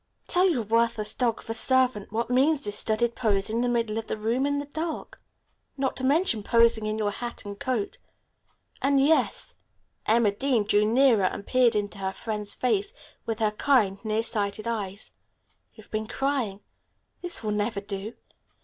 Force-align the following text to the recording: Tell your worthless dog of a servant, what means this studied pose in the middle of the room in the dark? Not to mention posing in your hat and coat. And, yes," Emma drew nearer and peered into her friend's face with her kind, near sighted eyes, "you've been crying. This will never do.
Tell 0.27 0.49
your 0.49 0.63
worthless 0.63 1.13
dog 1.13 1.41
of 1.43 1.49
a 1.51 1.53
servant, 1.53 2.11
what 2.11 2.31
means 2.31 2.63
this 2.63 2.75
studied 2.75 3.13
pose 3.13 3.51
in 3.51 3.61
the 3.61 3.69
middle 3.69 3.99
of 3.99 4.07
the 4.07 4.17
room 4.17 4.47
in 4.47 4.57
the 4.57 4.65
dark? 4.65 5.21
Not 5.77 5.95
to 5.97 6.03
mention 6.03 6.41
posing 6.41 6.87
in 6.87 6.97
your 6.97 7.11
hat 7.11 7.45
and 7.45 7.59
coat. 7.59 7.99
And, 8.81 8.99
yes," 8.99 9.53
Emma 10.07 10.31
drew 10.31 10.85
nearer 10.85 11.25
and 11.25 11.45
peered 11.45 11.75
into 11.75 11.99
her 11.99 12.13
friend's 12.13 12.55
face 12.55 12.95
with 13.27 13.37
her 13.37 13.51
kind, 13.51 14.03
near 14.03 14.23
sighted 14.23 14.67
eyes, 14.67 15.11
"you've 15.75 15.91
been 15.91 16.07
crying. 16.07 16.61
This 17.21 17.43
will 17.43 17.51
never 17.51 17.79
do. 17.79 18.13